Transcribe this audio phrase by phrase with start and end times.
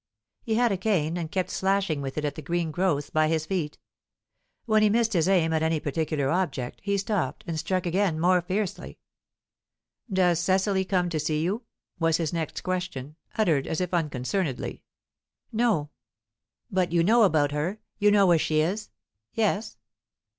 [0.41, 3.45] He had a cane, and kept slashing with it at the green growths by his
[3.45, 3.77] feet.
[4.65, 8.41] When he missed his aim at any particular object, he stopped and struck again, more
[8.41, 8.97] fiercely.
[10.11, 11.65] "Does Cecily come to see you?"
[11.99, 14.81] was his next question, uttered as if unconcernedly.
[15.51, 15.91] "No."
[16.71, 17.77] "But you know about her?
[17.99, 18.89] You know where she is?"
[19.35, 19.77] "Yes."